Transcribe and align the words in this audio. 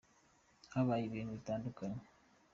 Habaye 0.73 1.03
ibintu 1.07 1.31
bitandukanye. 1.37 2.01